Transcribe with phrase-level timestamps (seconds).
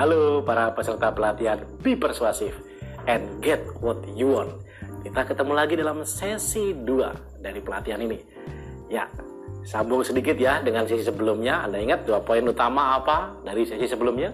[0.00, 2.56] Halo para peserta pelatihan Be Persuasive
[3.04, 4.64] and Get What You Want.
[5.04, 8.16] Kita ketemu lagi dalam sesi 2 dari pelatihan ini.
[8.88, 9.04] Ya,
[9.60, 11.68] sambung sedikit ya dengan sesi sebelumnya.
[11.68, 14.32] Anda ingat dua poin utama apa dari sesi sebelumnya?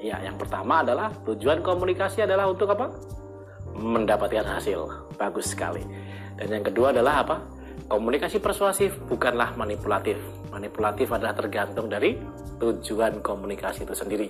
[0.00, 2.88] Ya, yang pertama adalah tujuan komunikasi adalah untuk apa?
[3.76, 4.80] Mendapatkan hasil.
[5.20, 5.84] Bagus sekali.
[6.40, 7.36] Dan yang kedua adalah apa?
[7.84, 10.16] Komunikasi persuasif bukanlah manipulatif.
[10.48, 12.16] Manipulatif adalah tergantung dari
[12.58, 14.28] tujuan komunikasi itu sendiri.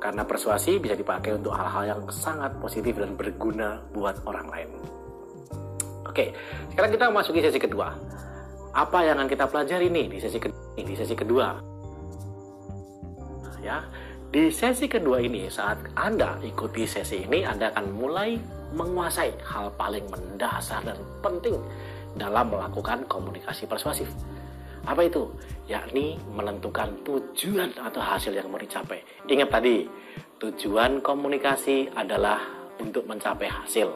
[0.00, 4.68] Karena persuasi bisa dipakai untuk hal-hal yang sangat positif dan berguna buat orang lain.
[6.08, 6.34] Oke,
[6.72, 7.94] sekarang kita masuki sesi kedua.
[8.74, 10.58] Apa yang akan kita pelajari nih di sesi kedua?
[10.80, 11.46] Di sesi kedua,
[13.60, 13.84] ya,
[14.32, 18.40] di sesi kedua ini saat Anda ikuti sesi ini, Anda akan mulai
[18.72, 21.58] menguasai hal paling mendasar dan penting
[22.16, 24.10] dalam melakukan komunikasi persuasif.
[24.88, 25.28] Apa itu?
[25.68, 29.04] Yakni menentukan tujuan atau hasil yang mau dicapai.
[29.28, 29.84] Ingat tadi,
[30.40, 32.40] tujuan komunikasi adalah
[32.80, 33.92] untuk mencapai hasil.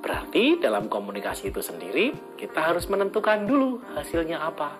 [0.00, 4.74] Berarti dalam komunikasi itu sendiri kita harus menentukan dulu hasilnya apa.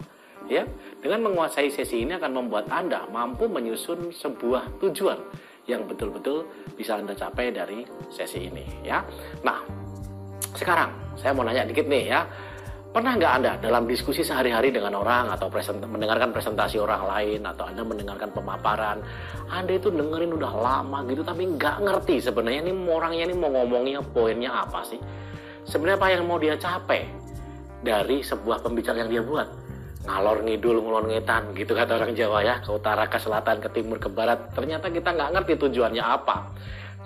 [0.51, 0.67] Ya,
[0.99, 5.23] dengan menguasai sesi ini akan membuat Anda mampu menyusun sebuah tujuan
[5.71, 6.43] yang betul-betul
[6.75, 8.99] bisa Anda capai dari sesi ini ya.
[9.47, 9.63] Nah,
[10.59, 12.27] sekarang saya mau nanya dikit nih ya
[12.91, 17.71] Pernah nggak Anda dalam diskusi sehari-hari dengan orang atau present, mendengarkan presentasi orang lain atau
[17.71, 18.99] Anda mendengarkan pemaparan,
[19.47, 24.03] Anda itu dengerin udah lama gitu tapi nggak ngerti sebenarnya ini orangnya ini mau ngomongnya
[24.03, 24.99] poinnya apa sih?
[25.71, 27.07] Sebenarnya apa yang mau dia capai
[27.87, 29.47] dari sebuah pembicaraan yang dia buat?
[30.11, 34.03] Ngalor ngidul, ngulon ngetan gitu kata orang Jawa ya, ke utara, ke selatan, ke timur,
[34.03, 34.51] ke barat.
[34.51, 36.51] Ternyata kita nggak ngerti tujuannya apa.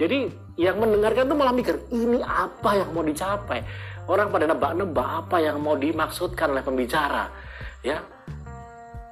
[0.00, 3.62] Jadi yang mendengarkan tuh malah mikir, ini apa yang mau dicapai?
[4.05, 7.33] Orang pada nebak-nebak apa yang mau dimaksudkan oleh pembicara.
[7.80, 8.00] Ya,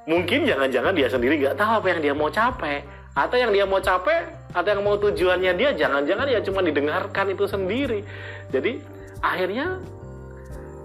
[0.05, 2.85] mungkin jangan-jangan dia sendiri nggak tahu apa yang dia mau capai.
[3.13, 4.25] Atau yang dia mau capai,
[4.57, 8.01] atau yang mau tujuannya dia, jangan-jangan ya cuma didengarkan itu sendiri.
[8.49, 8.81] Jadi
[9.21, 9.77] akhirnya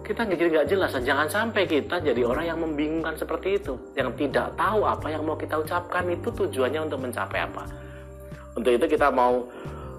[0.08, 4.08] kita jadi nggak jelas dan jangan sampai kita jadi orang yang membingungkan seperti itu yang
[4.16, 7.68] tidak tahu apa yang mau kita ucapkan itu tujuannya untuk mencapai apa
[8.56, 9.44] untuk itu kita mau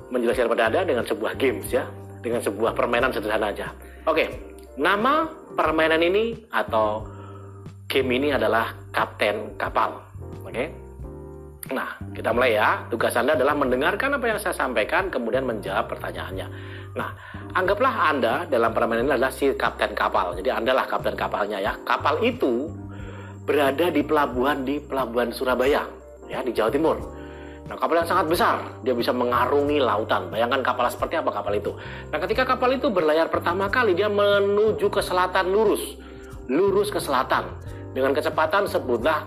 [0.09, 1.85] menjelaskan pada anda dengan sebuah games ya
[2.19, 3.72] dengan sebuah permainan sederhana aja
[4.09, 4.25] Oke,
[4.80, 7.06] nama permainan ini atau
[7.85, 10.02] game ini adalah Kapten Kapal.
[10.41, 10.66] Oke.
[11.69, 12.90] Nah, kita mulai ya.
[12.90, 16.47] Tugas Anda adalah mendengarkan apa yang saya sampaikan, kemudian menjawab pertanyaannya.
[16.97, 17.13] Nah,
[17.53, 20.34] anggaplah Anda dalam permainan ini adalah si kapten kapal.
[20.41, 21.78] Jadi Anda lah kapten kapalnya ya.
[21.85, 22.74] Kapal itu
[23.46, 25.85] berada di pelabuhan di Pelabuhan Surabaya,
[26.25, 26.97] ya di Jawa Timur.
[27.69, 30.34] Nah, kapal yang sangat besar, dia bisa mengarungi lautan.
[30.34, 31.78] Bayangkan kapal seperti apa kapal itu.
[32.09, 35.94] Nah, ketika kapal itu berlayar pertama kali, dia menuju ke selatan lurus.
[36.50, 37.46] Lurus ke selatan.
[37.94, 39.22] Dengan kecepatan sebutlah,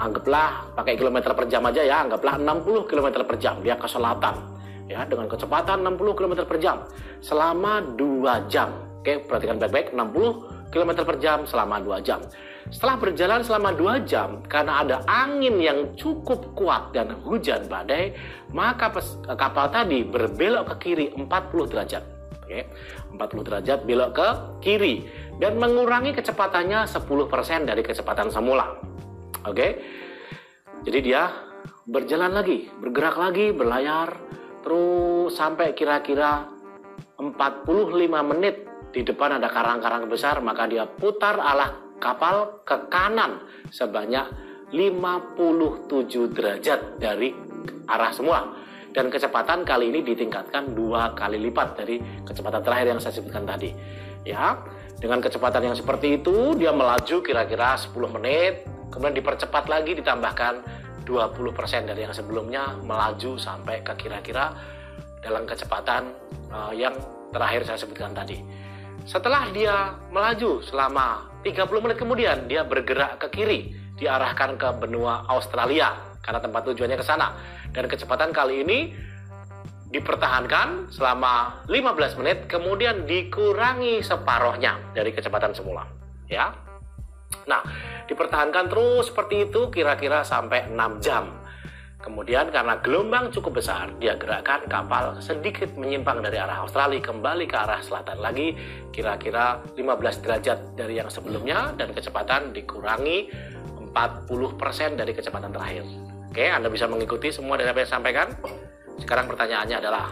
[0.00, 3.60] anggaplah pakai kilometer per jam aja ya, anggaplah 60 km per jam.
[3.60, 4.56] Dia ke selatan.
[4.88, 6.88] Ya, dengan kecepatan 60 km per jam.
[7.20, 8.72] Selama 2 jam.
[9.04, 12.20] Oke, perhatikan baik-baik, 60 km per jam selama 2 jam.
[12.68, 18.12] Setelah berjalan selama dua jam, karena ada angin yang cukup kuat dan hujan badai,
[18.52, 18.92] maka
[19.24, 21.24] kapal tadi berbelok ke kiri 40
[21.72, 22.04] derajat.
[22.44, 22.68] Oke,
[23.16, 24.28] 40 derajat belok ke
[24.60, 25.08] kiri
[25.40, 28.76] dan mengurangi kecepatannya 10% dari kecepatan semula.
[29.48, 29.80] Oke.
[30.84, 31.28] Jadi dia
[31.88, 34.12] berjalan lagi, bergerak lagi, berlayar
[34.60, 36.52] terus sampai kira-kira
[37.16, 37.24] 45
[38.28, 44.24] menit di depan ada karang-karang besar, maka dia putar arah kapal ke kanan sebanyak
[44.72, 47.34] 57 derajat dari
[47.88, 48.42] arah semula.
[48.88, 53.70] Dan kecepatan kali ini ditingkatkan dua kali lipat dari kecepatan terakhir yang saya sebutkan tadi.
[54.24, 54.58] Ya
[54.98, 60.58] dengan kecepatan yang seperti itu dia melaju kira-kira 10 menit kemudian dipercepat lagi ditambahkan
[61.06, 64.52] 20% dari yang sebelumnya melaju sampai ke kira-kira
[65.22, 66.10] dalam kecepatan
[66.50, 66.92] uh, yang
[67.30, 68.42] terakhir saya sebutkan tadi
[69.08, 73.60] setelah dia melaju selama 30 menit kemudian dia bergerak ke kiri,
[73.96, 77.32] diarahkan ke benua Australia karena tempat tujuannya ke sana.
[77.72, 78.92] Dan kecepatan kali ini
[79.88, 85.88] dipertahankan selama 15 menit kemudian dikurangi separohnya dari kecepatan semula,
[86.28, 86.52] ya.
[87.48, 87.64] Nah,
[88.04, 91.32] dipertahankan terus seperti itu kira-kira sampai 6 jam.
[91.98, 97.56] Kemudian karena gelombang cukup besar, dia gerakkan kapal sedikit menyimpang dari arah Australia kembali ke
[97.58, 98.54] arah selatan lagi,
[98.94, 103.34] kira-kira 15 derajat dari yang sebelumnya dan kecepatan dikurangi
[103.90, 105.82] 40% dari kecepatan terakhir.
[106.30, 108.28] Oke, Anda bisa mengikuti semua dari apa yang saya sampaikan.
[109.02, 110.06] Sekarang pertanyaannya adalah,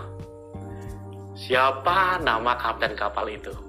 [1.39, 3.66] siapa nama kapten kapal itu?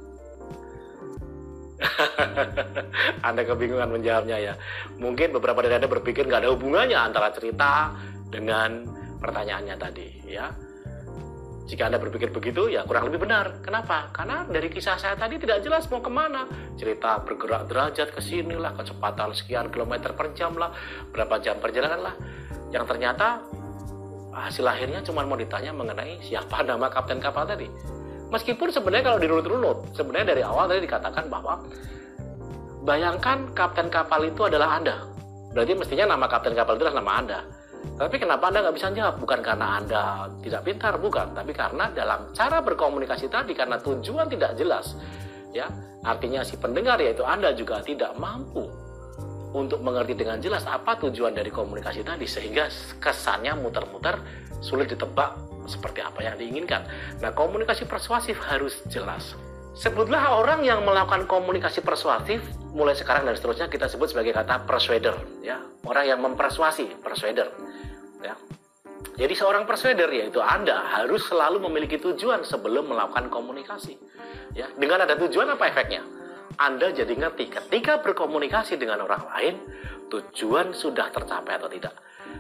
[3.27, 4.53] anda kebingungan menjawabnya ya.
[5.01, 7.94] Mungkin beberapa dari Anda berpikir nggak ada hubungannya antara cerita
[8.29, 8.85] dengan
[9.17, 10.47] pertanyaannya tadi ya.
[11.67, 13.59] Jika Anda berpikir begitu, ya kurang lebih benar.
[13.59, 14.07] Kenapa?
[14.15, 16.47] Karena dari kisah saya tadi tidak jelas mau ke mana.
[16.79, 20.71] Cerita bergerak derajat ke sini lah, kecepatan sekian kilometer per jam lah,
[21.11, 22.15] berapa jam perjalanan lah.
[22.71, 23.44] Yang ternyata
[24.31, 27.67] hasil akhirnya cuma mau ditanya mengenai siapa nama kapten kapal tadi.
[28.27, 31.63] Meskipun sebenarnya kalau dirunut-runut, sebenarnya dari awal tadi dikatakan bahwa
[32.83, 35.07] bayangkan kapten kapal itu adalah Anda.
[35.56, 37.39] Berarti mestinya nama kapten kapal itu adalah nama Anda.
[37.95, 39.15] Tapi kenapa Anda nggak bisa jawab?
[39.24, 41.31] Bukan karena Anda tidak pintar, bukan.
[41.31, 45.00] Tapi karena dalam cara berkomunikasi tadi, karena tujuan tidak jelas.
[45.56, 45.71] ya
[46.03, 48.68] Artinya si pendengar yaitu Anda juga tidak mampu
[49.56, 52.27] untuk mengerti dengan jelas apa tujuan dari komunikasi tadi.
[52.27, 52.68] Sehingga
[53.00, 54.19] kesannya muter-muter,
[54.59, 56.87] sulit ditebak seperti apa yang diinginkan.
[57.19, 59.35] Nah komunikasi persuasif harus jelas.
[59.77, 62.41] Sebutlah orang yang melakukan komunikasi persuasif
[62.73, 65.13] mulai sekarang dan seterusnya kita sebut sebagai kata persuader
[65.45, 65.61] ya.
[65.85, 67.53] Orang yang mempersuasi persuader
[68.25, 68.33] ya.
[69.17, 73.93] Jadi seorang persuader yaitu anda harus selalu memiliki tujuan sebelum melakukan komunikasi
[74.57, 74.65] ya.
[74.73, 76.01] Dengan ada tujuan apa efeknya?
[76.57, 79.55] Anda jadi ngerti ketika berkomunikasi dengan orang lain
[80.09, 81.93] tujuan sudah tercapai atau tidak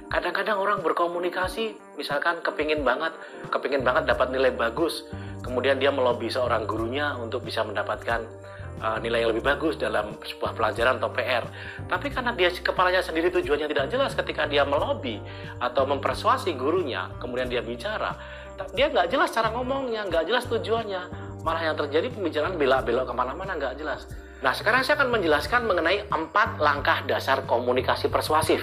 [0.07, 3.11] kadang-kadang orang berkomunikasi misalkan kepingin banget
[3.51, 5.03] kepingin banget dapat nilai bagus
[5.43, 8.23] kemudian dia melobi seorang gurunya untuk bisa mendapatkan
[8.81, 11.45] uh, nilai yang lebih bagus dalam sebuah pelajaran atau PR.
[11.89, 15.21] Tapi karena dia kepalanya sendiri tujuannya tidak jelas ketika dia melobi
[15.61, 18.17] atau mempersuasi gurunya, kemudian dia bicara,
[18.73, 21.01] dia nggak jelas cara ngomongnya, nggak jelas tujuannya.
[21.45, 24.09] Malah yang terjadi pembicaraan belak-belok ke mana-mana nggak jelas.
[24.43, 28.61] Nah sekarang saya akan menjelaskan mengenai empat langkah dasar komunikasi persuasif.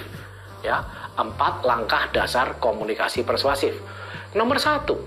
[0.64, 0.80] Ya,
[1.14, 3.78] empat langkah dasar komunikasi persuasif.
[4.34, 4.98] Nomor satu,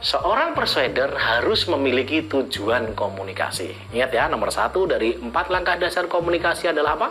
[0.00, 3.92] Seorang persuader harus memiliki tujuan komunikasi.
[3.92, 7.08] Ingat ya, nomor satu dari empat langkah dasar komunikasi adalah apa?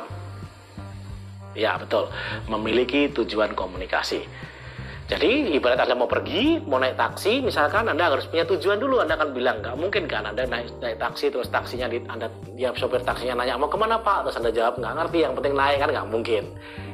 [1.53, 2.09] Ya, betul.
[2.50, 4.25] Memiliki tujuan komunikasi.
[5.05, 9.05] Jadi, ibarat Anda mau pergi, mau naik taksi, misalkan Anda harus punya tujuan dulu.
[9.05, 12.25] Anda akan bilang, nggak mungkin kan Anda naik, naik taksi, terus taksinya, di, Anda,
[12.57, 14.25] dia sopir taksinya nanya, mau ke mana Pak?
[14.25, 16.44] Terus Anda jawab, nggak ngerti, yang penting naik kan nggak mungkin.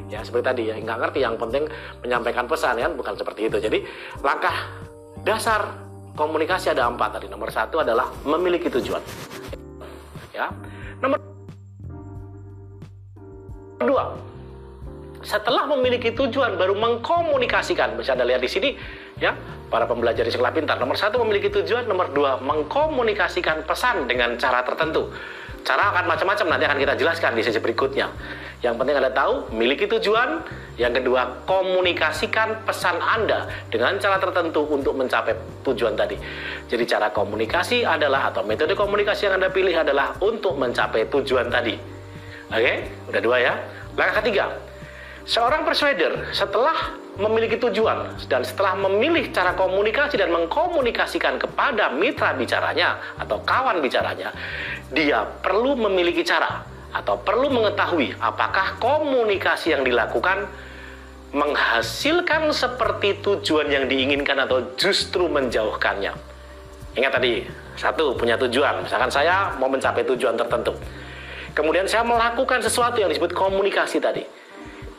[0.05, 1.65] Ya, seperti tadi ya, nggak ngerti, yang penting
[2.05, 3.57] menyampaikan pesan kan, bukan seperti itu.
[3.57, 3.81] Jadi,
[4.21, 4.53] langkah
[5.25, 5.65] dasar
[6.13, 7.27] komunikasi ada empat tadi.
[7.27, 9.01] Nomor satu adalah memiliki tujuan.
[10.29, 10.53] Ya.
[11.01, 11.17] Nomor
[13.81, 14.13] dua,
[15.25, 17.97] setelah memiliki tujuan baru mengkomunikasikan.
[17.97, 18.69] Bisa Anda lihat di sini,
[19.17, 19.33] ya,
[19.73, 20.77] para pembelajar di sekolah pintar.
[20.77, 25.09] Nomor satu memiliki tujuan, nomor dua mengkomunikasikan pesan dengan cara tertentu.
[25.65, 28.05] Cara akan macam-macam nanti akan kita jelaskan di sesi berikutnya.
[28.63, 30.43] Yang penting Anda tahu, miliki tujuan.
[30.75, 36.19] Yang kedua, komunikasikan pesan Anda dengan cara tertentu untuk mencapai tujuan tadi.
[36.67, 41.79] Jadi cara komunikasi adalah atau metode komunikasi yang Anda pilih adalah untuk mencapai tujuan tadi.
[42.51, 42.73] Oke,
[43.07, 43.53] udah dua ya.
[43.95, 44.51] Langkah ketiga,
[45.23, 52.99] seorang persuader setelah memiliki tujuan dan setelah memilih cara komunikasi dan mengkomunikasikan kepada mitra bicaranya
[53.15, 54.35] atau kawan bicaranya,
[54.91, 60.47] dia perlu memiliki cara atau perlu mengetahui apakah komunikasi yang dilakukan
[61.35, 66.15] menghasilkan seperti tujuan yang diinginkan atau justru menjauhkannya.
[66.95, 67.43] Ingat tadi,
[67.75, 70.71] satu punya tujuan, misalkan saya mau mencapai tujuan tertentu.
[71.51, 74.23] Kemudian saya melakukan sesuatu yang disebut komunikasi tadi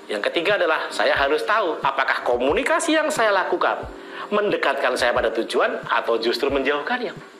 [0.06, 3.90] yang ketiga adalah saya harus tahu apakah komunikasi yang saya lakukan
[4.30, 7.35] mendekatkan saya pada tujuan atau justru menjauhkannya.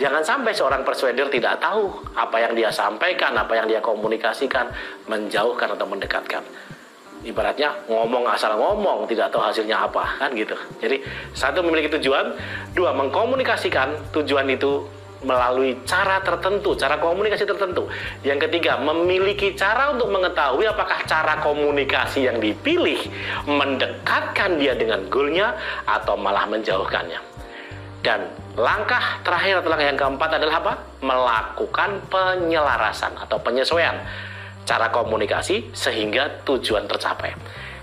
[0.00, 4.72] Jangan sampai seorang persuader tidak tahu apa yang dia sampaikan, apa yang dia komunikasikan,
[5.04, 6.40] menjauhkan atau mendekatkan.
[7.20, 10.56] Ibaratnya ngomong asal ngomong, tidak tahu hasilnya apa, kan gitu.
[10.80, 11.04] Jadi
[11.36, 12.32] satu memiliki tujuan,
[12.72, 14.88] dua mengkomunikasikan tujuan itu
[15.20, 17.84] melalui cara tertentu, cara komunikasi tertentu.
[18.24, 23.04] Yang ketiga, memiliki cara untuk mengetahui apakah cara komunikasi yang dipilih
[23.44, 27.20] mendekatkan dia dengan goalnya atau malah menjauhkannya.
[28.00, 30.72] Dan langkah terakhir atau langkah yang keempat adalah apa?
[31.04, 33.96] Melakukan penyelarasan atau penyesuaian
[34.64, 37.36] cara komunikasi sehingga tujuan tercapai.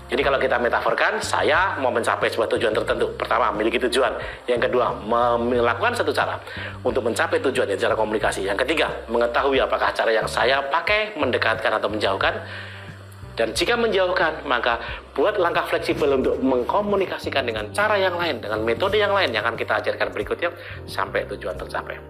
[0.08, 3.12] Jadi kalau kita metaforkan, saya mau mencapai sebuah tujuan tertentu.
[3.12, 4.16] Pertama, memiliki tujuan.
[4.48, 4.96] Yang kedua,
[5.36, 6.40] melakukan satu cara
[6.80, 8.48] untuk mencapai tujuan, yaitu cara komunikasi.
[8.48, 12.40] Yang ketiga, mengetahui apakah cara yang saya pakai mendekatkan atau menjauhkan.
[13.38, 14.82] Dan jika menjauhkan, maka
[15.14, 19.54] buat langkah fleksibel untuk mengkomunikasikan dengan cara yang lain, dengan metode yang lain yang akan
[19.54, 20.50] kita ajarkan berikutnya
[20.90, 22.02] sampai tujuan tercapai.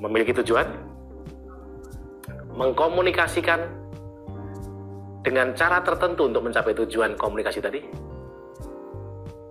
[0.00, 0.64] Memiliki tujuan,
[2.56, 3.68] mengkomunikasikan
[5.20, 7.84] dengan cara tertentu untuk mencapai tujuan komunikasi tadi?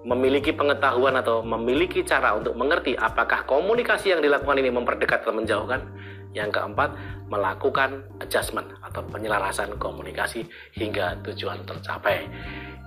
[0.09, 5.85] Memiliki pengetahuan atau memiliki cara untuk mengerti apakah komunikasi yang dilakukan ini memperdekat atau menjauhkan?
[6.35, 6.91] Yang keempat,
[7.31, 10.43] melakukan adjustment atau penyelarasan komunikasi
[10.75, 12.27] hingga tujuan tercapai.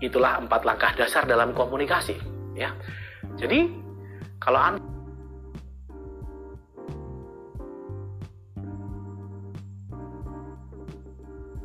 [0.04, 2.20] Itulah empat langkah dasar dalam komunikasi,
[2.52, 2.76] ya.
[3.40, 3.72] Jadi,
[4.36, 4.78] kalau Anda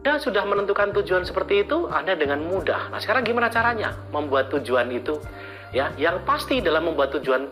[0.03, 2.91] Anda sudah menentukan tujuan seperti itu, Anda dengan mudah.
[2.91, 5.15] Nah, sekarang gimana caranya membuat tujuan itu?
[5.71, 7.47] Ya, yang pasti dalam membuat tujuan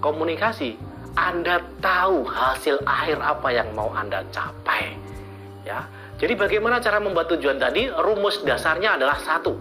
[0.00, 0.80] komunikasi,
[1.14, 4.96] Anda tahu hasil akhir apa yang mau Anda capai.
[5.62, 5.84] Ya.
[6.16, 7.90] Jadi bagaimana cara membuat tujuan tadi?
[7.90, 9.58] Rumus dasarnya adalah satu.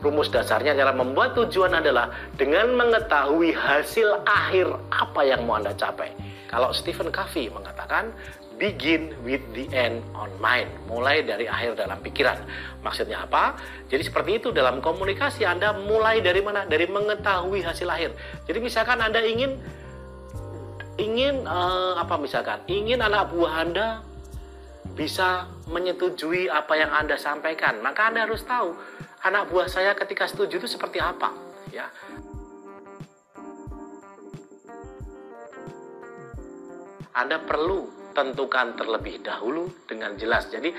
[0.00, 6.12] Rumus dasarnya cara membuat tujuan adalah dengan mengetahui hasil akhir apa yang mau Anda capai.
[6.48, 8.10] Kalau Stephen Covey mengatakan,
[8.60, 10.68] begin with the end on mind.
[10.84, 12.36] Mulai dari akhir dalam pikiran.
[12.84, 13.56] Maksudnya apa?
[13.88, 16.68] Jadi seperti itu dalam komunikasi Anda mulai dari mana?
[16.68, 18.12] Dari mengetahui hasil akhir.
[18.44, 19.56] Jadi misalkan Anda ingin
[21.00, 22.60] ingin uh, apa misalkan?
[22.68, 24.04] Ingin anak buah Anda
[24.92, 27.80] bisa menyetujui apa yang Anda sampaikan.
[27.80, 28.76] Maka Anda harus tahu
[29.24, 31.32] anak buah saya ketika setuju itu seperti apa,
[31.72, 31.88] ya.
[37.16, 40.46] Anda perlu tentukan terlebih dahulu dengan jelas.
[40.52, 40.70] Jadi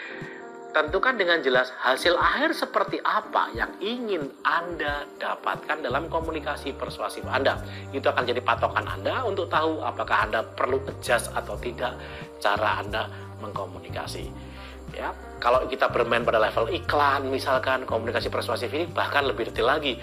[0.72, 7.60] tentukan dengan jelas hasil akhir seperti apa yang ingin Anda dapatkan dalam komunikasi persuasif Anda.
[7.92, 12.00] Itu akan jadi patokan Anda untuk tahu apakah Anda perlu adjust atau tidak
[12.40, 13.12] cara Anda
[13.44, 14.26] mengkomunikasi.
[14.92, 19.96] Ya, kalau kita bermain pada level iklan misalkan komunikasi persuasif ini bahkan lebih detail lagi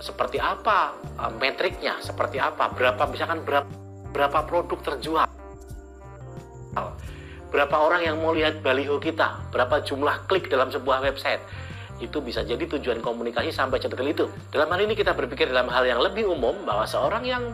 [0.00, 3.68] seperti apa uh, metriknya, seperti apa, berapa misalkan berapa
[4.10, 5.28] berapa produk terjual
[7.50, 11.42] berapa orang yang mau lihat baliho kita, berapa jumlah klik dalam sebuah website.
[12.00, 14.26] Itu bisa jadi tujuan komunikasi sampai sedetail itu.
[14.48, 17.44] Dalam hal ini kita berpikir dalam hal yang lebih umum bahwa seorang yang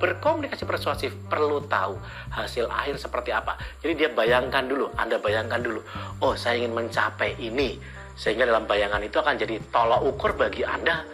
[0.00, 1.98] berkomunikasi persuasif perlu tahu
[2.32, 3.58] hasil akhir seperti apa.
[3.84, 5.80] Jadi dia bayangkan dulu, Anda bayangkan dulu,
[6.24, 7.76] oh saya ingin mencapai ini.
[8.16, 11.04] Sehingga dalam bayangan itu akan jadi tolak ukur bagi Anda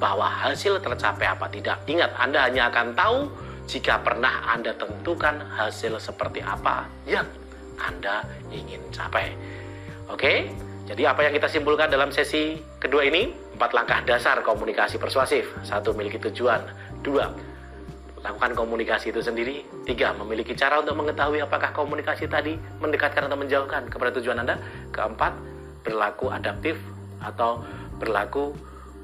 [0.00, 1.82] bahwa hasil tercapai apa tidak.
[1.84, 3.18] Ingat, Anda hanya akan tahu
[3.68, 7.28] jika pernah Anda tentukan hasil seperti apa yang
[7.80, 9.32] anda ingin capai.
[10.08, 10.50] Oke,
[10.88, 13.28] jadi apa yang kita simpulkan dalam sesi kedua ini?
[13.58, 15.50] Empat langkah dasar komunikasi persuasif.
[15.66, 16.62] Satu, memiliki tujuan.
[17.04, 17.28] Dua,
[18.24, 19.66] lakukan komunikasi itu sendiri.
[19.84, 24.56] Tiga, memiliki cara untuk mengetahui apakah komunikasi tadi mendekatkan atau menjauhkan kepada tujuan Anda.
[24.94, 25.36] Keempat,
[25.84, 26.80] berlaku adaptif
[27.20, 27.66] atau
[27.98, 28.54] berlaku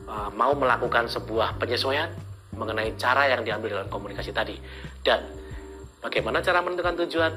[0.06, 2.08] uh, mau melakukan sebuah penyesuaian
[2.54, 4.56] mengenai cara yang diambil dalam komunikasi tadi.
[5.02, 5.20] Dan
[6.00, 7.32] bagaimana cara menentukan tujuan?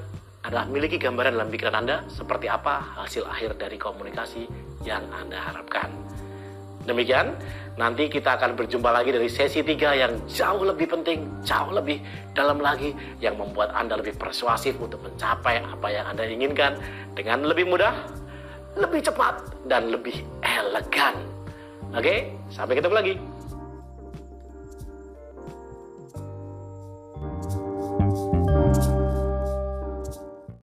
[0.46, 4.46] Adalah miliki gambaran dalam pikiran Anda seperti apa hasil akhir dari komunikasi
[4.86, 5.90] yang Anda harapkan.
[6.88, 7.36] Demikian,
[7.76, 12.00] nanti kita akan berjumpa lagi dari sesi 3 yang jauh lebih penting, jauh lebih
[12.32, 16.80] dalam lagi, yang membuat Anda lebih persuasif untuk mencapai apa yang Anda inginkan
[17.12, 17.92] dengan lebih mudah,
[18.80, 21.20] lebih cepat, dan lebih elegan.
[21.92, 23.14] Oke, sampai ketemu lagi.